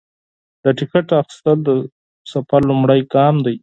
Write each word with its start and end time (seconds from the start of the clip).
د 0.63 0.65
ټکټ 0.77 1.07
اخیستل 1.21 1.57
د 1.67 1.69
سفر 2.31 2.61
لومړی 2.69 3.01
ګام 3.13 3.35
دی. 3.45 3.55